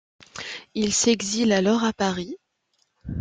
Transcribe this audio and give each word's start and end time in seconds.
Il 0.73 0.93
s'exile 0.95 1.51
alors 1.53 1.83
à 1.83 1.93
Paris. 1.93 2.35